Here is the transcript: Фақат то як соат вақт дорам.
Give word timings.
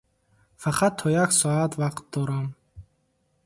Фақат 0.63 0.93
то 0.99 1.05
як 1.23 1.29
соат 1.39 1.71
вақт 1.81 2.03
дорам. 2.13 2.43